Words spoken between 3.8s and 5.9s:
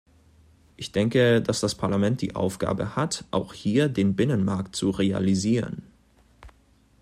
den Binnenmarkt zu realisieren.